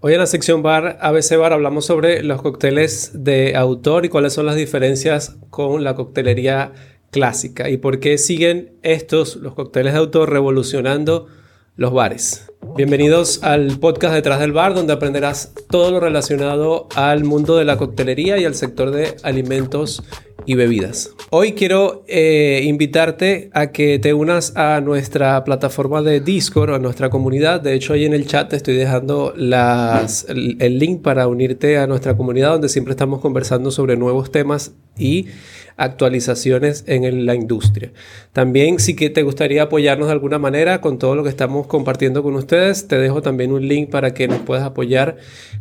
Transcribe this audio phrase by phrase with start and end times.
[0.00, 4.32] Hoy en la sección bar, ABC Bar, hablamos sobre los cócteles de autor y cuáles
[4.32, 6.72] son las diferencias con la coctelería
[7.10, 11.26] clásica y por qué siguen estos, los cócteles de autor, revolucionando
[11.74, 12.52] los bares.
[12.76, 17.76] Bienvenidos al podcast Detrás del Bar, donde aprenderás todo lo relacionado al mundo de la
[17.76, 20.04] coctelería y al sector de alimentos
[20.54, 21.14] bebidas.
[21.30, 27.10] Hoy quiero eh, invitarte a que te unas a nuestra plataforma de Discord, a nuestra
[27.10, 27.60] comunidad.
[27.60, 32.16] De hecho, ahí en el chat te estoy dejando el link para unirte a nuestra
[32.16, 35.26] comunidad, donde siempre estamos conversando sobre nuevos temas y
[35.76, 37.92] actualizaciones en la industria.
[38.32, 42.34] También si te gustaría apoyarnos de alguna manera con todo lo que estamos compartiendo con
[42.34, 45.16] ustedes, te dejo también un link para que nos puedas apoyar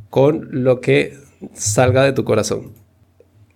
[0.10, 1.14] con lo que
[1.54, 2.87] salga de tu corazón.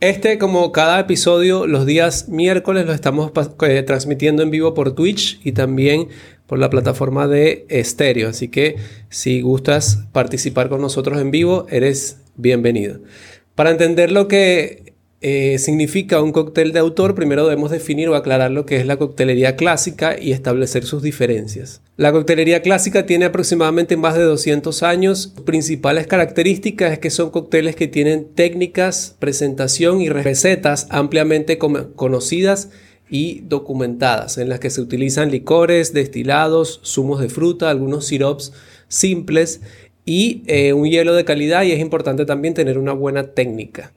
[0.01, 5.39] Este, como cada episodio, los días miércoles lo estamos eh, transmitiendo en vivo por Twitch
[5.43, 6.07] y también
[6.47, 8.27] por la plataforma de estéreo.
[8.27, 8.77] Así que
[9.09, 12.99] si gustas participar con nosotros en vivo, eres bienvenido.
[13.53, 14.80] Para entender lo que
[15.23, 18.97] eh, significa un cóctel de autor, primero debemos definir o aclarar lo que es la
[18.97, 21.81] coctelería clásica y establecer sus diferencias.
[21.95, 25.33] La coctelería clásica tiene aproximadamente más de 200 años.
[25.35, 32.69] Sus principales características es que son cócteles que tienen técnicas, presentación y recetas ampliamente conocidas
[33.07, 38.53] y documentadas, en las que se utilizan licores, destilados, zumos de fruta, algunos sirops
[38.87, 39.61] simples
[40.03, 43.93] y eh, un hielo de calidad y es importante también tener una buena técnica.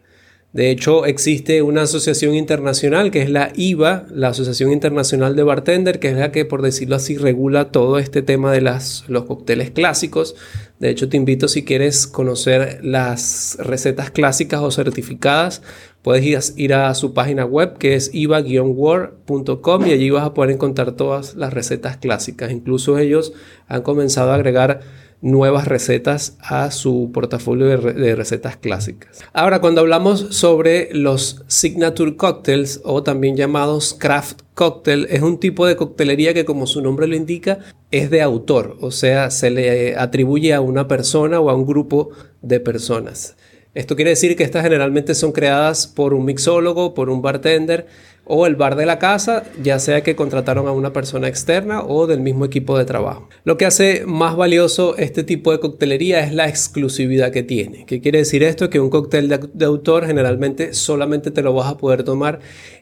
[0.54, 5.98] De hecho, existe una asociación internacional que es la IVA, la Asociación Internacional de Bartender,
[5.98, 9.72] que es la que, por decirlo así, regula todo este tema de las, los cócteles
[9.72, 10.36] clásicos.
[10.78, 15.60] De hecho, te invito si quieres conocer las recetas clásicas o certificadas,
[16.02, 20.92] puedes ir a, su página web que es iva-word.com y allí vas a poder encontrar
[20.92, 22.52] todas las recetas clásicas.
[22.52, 23.32] Incluso ellos
[23.66, 24.82] han comenzado a agregar
[25.24, 29.24] nuevas recetas a su portafolio de, recetas clásicas.
[29.32, 35.66] Ahora, cuando hablamos sobre los signature cocktails o también llamados craft cocktail, es un tipo
[35.66, 37.60] de coctelería que como su nombre lo indica,
[37.90, 42.10] es de autor, o sea, se le atribuye a una persona o a un grupo
[42.42, 43.36] de personas.
[43.72, 47.86] Esto quiere decir que estas generalmente son creadas por un mixólogo, por un bartender
[48.26, 52.06] o el bar de la casa, ya sea que contrataron a una persona externa o
[52.06, 53.28] del mismo equipo de trabajo.
[53.44, 57.84] Lo que hace más valioso este tipo de coctelería es la exclusividad que tiene.
[57.86, 58.70] ¿Qué quiere decir esto?
[58.70, 62.40] Que un cóctel de, autor generalmente solamente te lo vas a poder tomar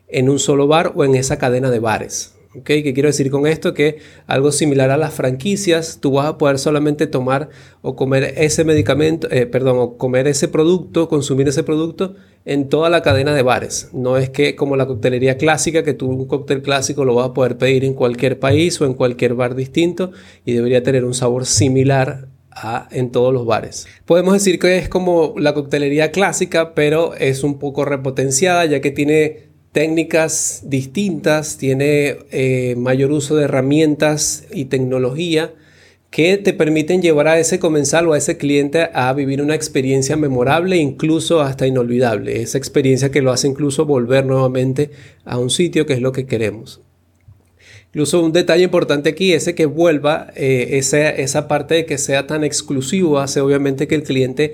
[0.09, 2.35] en un solo bar o en esa cadena de bares.
[2.65, 3.73] ¿Qué quiero decir con esto?
[3.73, 7.49] Que algo similar a las franquicias, tú vas a poder solamente tomar
[7.81, 12.15] o comer ese medicamento, eh, perdón, o comer ese producto, consumir ese producto
[12.45, 13.89] en toda la cadena de bares.
[13.93, 17.35] No es que como la coctelería clásica, que tú un cóctel clásico lo vas a
[17.35, 20.13] poder pedir en cualquier país o en cualquier bar distinto
[20.45, 23.87] y debería tener un sabor similar a, en todos los bares.
[24.05, 28.91] Podemos decir que es como la coctelería clásica, pero es un poco repotenciada ya que
[28.91, 35.55] tiene técnicas distintas, tiene eh, mayor uso de herramientas y tecnología
[36.11, 40.15] que te permiten llevar a ese comensal o a ese cliente a vivir una experiencia
[40.15, 42.43] memorable, incluso hasta inolvidable.
[42.43, 44.91] Esa experiencia que lo hace incluso volver nuevamente
[45.25, 46.83] a un sitio que es lo que queremos.
[47.87, 52.27] Incluso un detalle importante aquí es que vuelva eh, esa, esa parte de que sea
[52.27, 54.53] tan exclusivo, hace obviamente que el cliente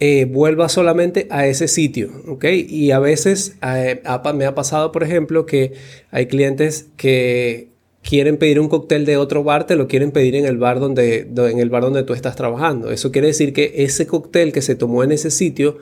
[0.00, 2.44] eh, vuelva solamente a ese sitio, ¿ok?
[2.68, 4.00] Y a veces eh,
[4.34, 5.72] me ha pasado, por ejemplo, que
[6.12, 7.70] hay clientes que
[8.02, 11.28] quieren pedir un cóctel de otro bar, te lo quieren pedir en el bar donde,
[11.36, 12.92] en el bar donde tú estás trabajando.
[12.92, 15.78] Eso quiere decir que ese cóctel que se tomó en ese sitio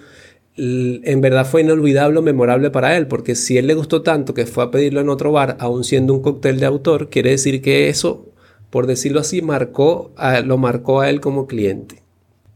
[0.56, 4.46] en verdad fue inolvidable o memorable para él, porque si él le gustó tanto que
[4.46, 7.90] fue a pedirlo en otro bar, aún siendo un cóctel de autor, quiere decir que
[7.90, 8.32] eso,
[8.70, 12.05] por decirlo así, marcó lo marcó a él como cliente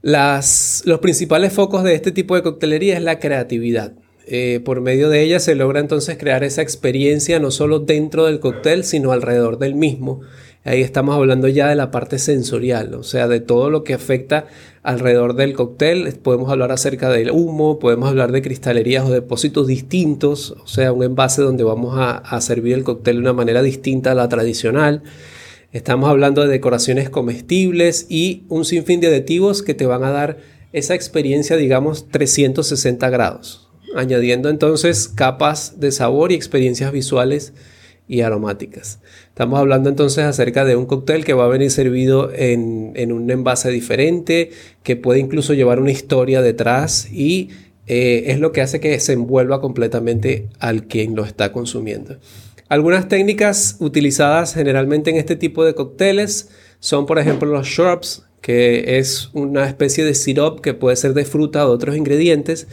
[0.03, 3.93] los principales focos de este tipo de coctelería es la creatividad.
[4.27, 8.39] Eh, por medio de ella se logra entonces crear esa experiencia no solo dentro del
[8.39, 10.21] cóctel, sino alrededor del mismo.
[10.63, 14.47] Ahí estamos hablando ya de la parte sensorial, o sea, de todo lo que afecta
[14.83, 16.13] alrededor del cóctel.
[16.23, 21.03] Podemos hablar acerca del humo, podemos hablar de cristalerías o depósitos distintos, o sea, un
[21.03, 25.03] envase donde vamos a, a servir el cóctel de una manera distinta a la tradicional.
[25.73, 30.39] Estamos hablando de decoraciones comestibles y un sinfín de aditivos que te van a dar
[30.73, 37.53] esa experiencia, digamos, 360 grados, añadiendo entonces capas de sabor y experiencias visuales
[38.09, 38.99] y aromáticas.
[39.29, 43.71] Estamos hablando entonces acerca de un cóctel que va a venir servido en, un envase
[43.71, 44.51] diferente,
[44.83, 47.51] que puede incluso llevar una historia detrás y
[47.87, 52.17] eh, es lo que hace que se envuelva completamente al quien lo está consumiendo.
[52.71, 58.97] Algunas técnicas utilizadas generalmente en este tipo de cócteles son, por ejemplo, los shrubs, que
[58.99, 62.69] es una especie de sirop que puede ser de fruta o de otros ingredientes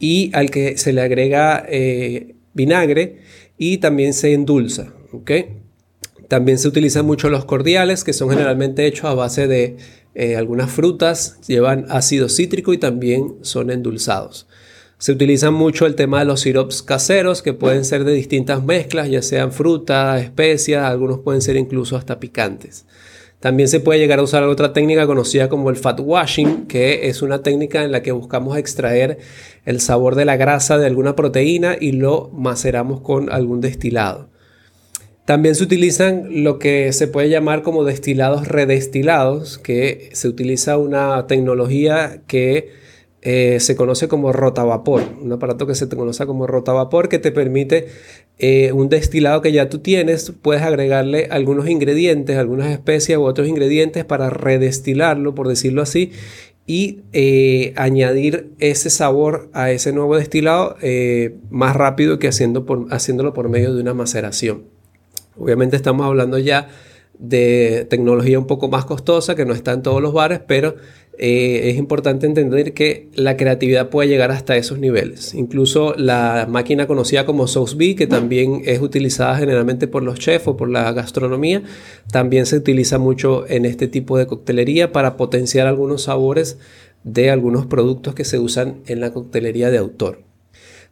[0.00, 3.20] y al que se le agrega eh, vinagre
[3.56, 4.92] y también se endulza.
[6.26, 9.76] También se utilizan mucho los cordiales, que son generalmente hechos a base de
[10.16, 14.48] eh, algunas frutas, llevan ácido cítrico y también son endulzados.
[14.98, 19.10] Se utiliza mucho el tema de los sirops caseros, que pueden ser de distintas mezclas,
[19.10, 22.86] ya sean fruta, especias, algunos pueden ser incluso hasta picantes.
[23.38, 27.20] También se puede llegar a usar otra técnica conocida como el fat washing, que es
[27.20, 29.18] una técnica en la que buscamos extraer
[29.66, 34.30] el sabor de la grasa de alguna proteína y lo maceramos con algún destilado.
[35.26, 41.26] También se utilizan lo que se puede llamar como destilados redestilados, que se utiliza una
[41.26, 42.85] tecnología que
[43.28, 47.32] eh, se conoce como rotavapor, un aparato que se te conoce como rotavapor que te
[47.32, 47.88] permite
[48.38, 53.48] eh, un destilado que ya tú tienes, puedes agregarle algunos ingredientes, algunas especias u otros
[53.48, 56.12] ingredientes para redestilarlo, por decirlo así,
[56.68, 60.76] y eh, añadir ese sabor a ese nuevo destilado
[61.50, 64.66] más rápido que haciendo por, haciéndolo por medio de una maceración.
[65.36, 66.68] Obviamente estamos hablando ya
[67.18, 70.76] de tecnología un poco más costosa que no está en todos los bares, pero
[71.18, 75.34] eh, es importante entender que la creatividad puede llegar hasta esos niveles.
[75.34, 77.46] Incluso la máquina conocida como
[77.76, 81.62] Bee, que también es utilizada generalmente por los chefs o por la gastronomía,
[82.10, 86.58] también se utiliza mucho en este tipo de coctelería para potenciar algunos sabores
[87.02, 90.25] de algunos productos que se usan en la coctelería de autor.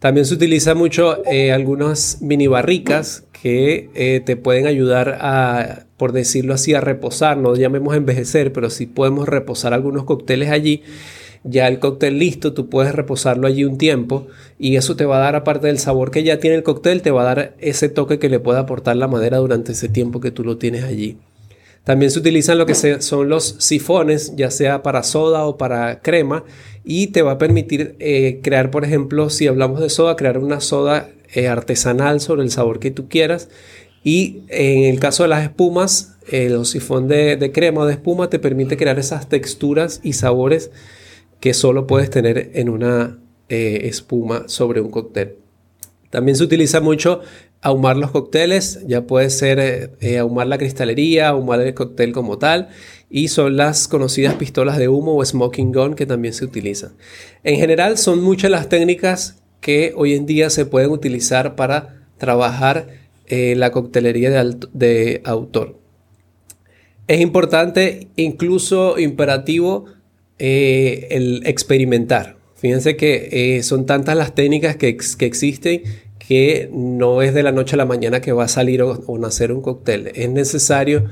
[0.05, 6.13] También se utiliza mucho eh, algunas mini barricas que eh, te pueden ayudar a, por
[6.13, 10.83] decirlo así, a reposar, no llamemos envejecer, pero si podemos reposar algunos cócteles allí.
[11.43, 14.27] Ya el cóctel listo, tú puedes reposarlo allí un tiempo
[14.59, 17.11] y eso te va a dar, aparte del sabor que ya tiene el cóctel, te
[17.11, 20.31] va a dar ese toque que le puede aportar la madera durante ese tiempo que
[20.31, 21.17] tú lo tienes allí.
[21.85, 26.45] También se utilizan lo que son los sifones, ya sea para soda o para crema,
[26.83, 30.61] y te va a permitir eh, crear, por ejemplo, si hablamos de soda, crear una
[30.61, 33.51] soda eh, artesanal sobre el sabor que tú quieras.
[34.03, 38.39] Y en el caso de las espumas, el sifón de, crema o de espuma te
[38.39, 40.71] permite crear esas texturas y sabores
[41.41, 45.37] que solo puedes tener en una eh, espuma sobre un cóctel.
[46.11, 47.21] También se utiliza mucho
[47.65, 52.69] ahumar los cócteles, ya puede ser eh, ahumar la cristalería, ahumar el cóctel como tal,
[53.09, 56.93] y son las conocidas pistolas de humo o smoking gun que también se utilizan.
[57.43, 62.87] En general son muchas las técnicas que hoy en día se pueden utilizar para trabajar
[63.27, 64.45] eh, la coctelería
[64.75, 65.79] de, autor.
[67.09, 69.87] Es importante, incluso imperativo,
[70.39, 72.37] eh, el experimentar.
[72.57, 75.83] Fíjense que eh, son tantas las técnicas que, existen
[76.27, 79.53] que no es de la noche a la mañana que va a salir o, nacer
[79.53, 80.11] un cóctel.
[80.15, 81.05] Es necesario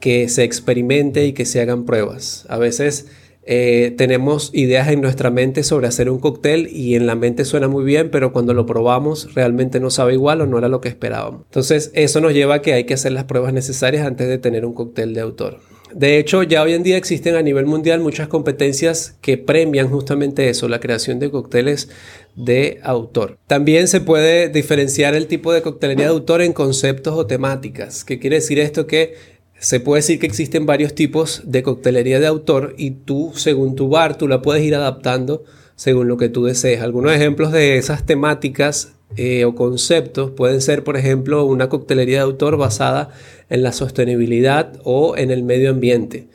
[0.00, 2.46] que se experimente y que se hagan pruebas.
[2.48, 3.06] A veces
[3.44, 7.68] eh, tenemos ideas en nuestra mente sobre hacer un cóctel y en la mente suena
[7.68, 10.88] muy bien, pero cuando lo probamos realmente no sabe igual o no era lo que
[10.88, 11.42] esperábamos.
[11.44, 14.64] Entonces eso nos lleva a que hay que hacer las pruebas necesarias antes de tener
[14.64, 15.60] un cóctel de autor.
[15.92, 20.48] De hecho, ya hoy en día existen a nivel mundial muchas competencias que premian justamente
[20.48, 21.88] eso, la creación de cócteles
[22.34, 23.38] de autor.
[23.46, 28.04] También se puede diferenciar el tipo de coctelería de autor en conceptos o temáticas.
[28.04, 28.86] ¿Qué quiere decir esto?
[28.86, 29.14] Que
[29.58, 33.88] se puede decir que existen varios tipos de coctelería de autor y tú, según tu
[33.88, 35.44] bar, tú la puedes ir adaptando
[35.76, 36.80] según lo que tú desees.
[36.80, 42.24] Algunos ejemplos de esas temáticas eh, o conceptos pueden ser, por ejemplo, una coctelería de
[42.24, 43.10] autor basada
[43.48, 46.28] en la sostenibilidad o en el medio ambiente.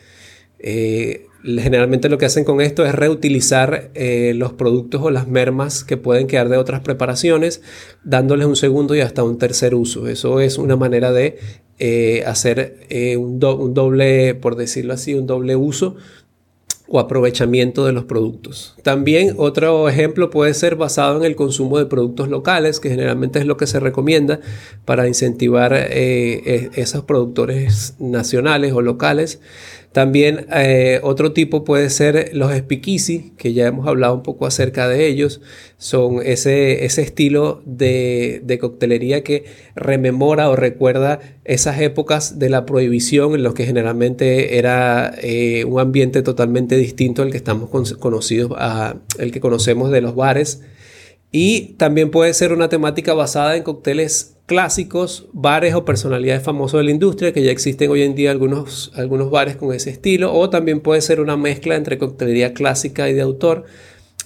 [0.59, 5.83] Eh, generalmente lo que hacen con esto es reutilizar eh, los productos o las mermas
[5.83, 7.61] que pueden quedar de otras preparaciones,
[8.03, 10.07] dándoles un segundo y hasta un tercer uso.
[10.07, 11.39] Eso es una manera de
[12.27, 12.77] hacer
[13.17, 15.95] un, doble, por decirlo así, un doble uso
[16.93, 18.75] o aprovechamiento de los productos.
[18.83, 23.45] También otro ejemplo puede ser basado en el consumo de productos locales, que generalmente es
[23.45, 24.41] lo que se recomienda
[24.83, 25.89] para incentivar eh,
[26.45, 29.39] e, esos productores nacionales o locales.
[29.91, 34.87] También eh, otro tipo puede ser los speakeasy, que ya hemos hablado un poco acerca
[34.87, 35.41] de ellos.
[35.77, 39.43] Son ese, ese estilo de, coctelería que
[39.75, 45.81] rememora o recuerda esas épocas de la prohibición en los que generalmente era eh, un
[45.81, 47.69] ambiente totalmente distinto al que estamos
[47.99, 50.61] conocidos, a, que conocemos de los bares.
[51.31, 56.83] Y también puede ser una temática basada en cócteles clásicos, bares o personalidades famosas de
[56.83, 60.49] la industria, que ya existen hoy en día algunos, algunos bares con ese estilo, o
[60.49, 63.63] también puede ser una mezcla entre coctelería clásica y de autor,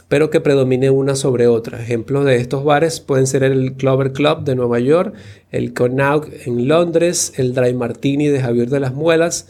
[0.07, 1.79] pero que predomine una sobre otra.
[1.79, 5.13] Ejemplos de estos bares pueden ser el Clover Club de Nueva York,
[5.51, 9.47] el Connaught en Londres, el Dry Martini de Javier de las Muelas,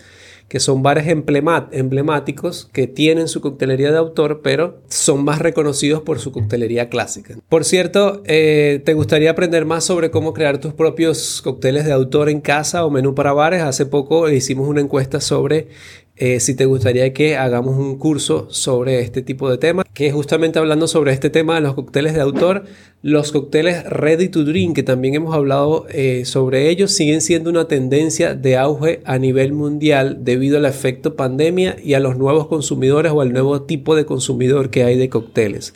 [0.47, 6.19] que son bares emblemáticos que tienen su coctelería de autor, pero son más reconocidos por
[6.19, 7.35] su coctelería clásica.
[7.49, 12.29] Por cierto, eh, ¿te gustaría aprender más sobre cómo crear tus propios cócteles de autor
[12.29, 13.63] en casa o menú para bares?
[13.63, 15.69] Hace poco hicimos una encuesta sobre
[16.17, 20.59] eh, si te gustaría que hagamos un curso sobre este tipo de temas, que justamente
[20.59, 22.63] hablando sobre este tema de los cócteles de autor,
[23.01, 27.67] los cócteles ready to drink, que también hemos hablado eh, sobre ellos, siguen siendo una
[27.67, 33.11] tendencia de auge a nivel mundial debido al efecto pandemia y a los nuevos consumidores
[33.11, 35.73] o al nuevo tipo de consumidor que hay de cócteles.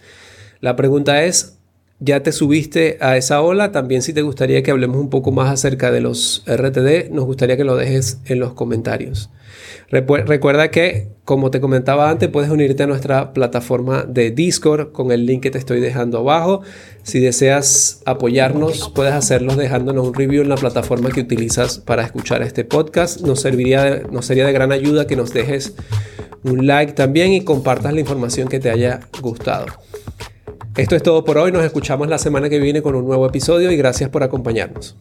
[0.61, 1.55] La pregunta es,
[2.01, 3.73] ¿Ya te subiste a esa ola?
[3.73, 7.57] También si te gustaría que hablemos un poco más acerca de los RTD, nos gustaría
[7.57, 9.29] que lo dejes en los comentarios.
[9.91, 15.25] Recuerda que, como te comentaba antes, puedes unirte a nuestra plataforma de Discord con el
[15.25, 16.61] link que te estoy dejando abajo.
[17.01, 22.43] Si deseas apoyarnos, puedes hacerlo dejándonos un review en la plataforma que utilizas para escuchar
[22.43, 23.21] este podcast.
[23.21, 25.73] Nos, serviría nos sería de gran ayuda que nos dejes
[26.43, 29.65] un like también y compartas la información que te haya gustado.
[30.77, 33.71] Esto es todo por hoy, nos escuchamos la semana que viene con un nuevo episodio
[33.71, 34.97] y gracias por acompañarnos.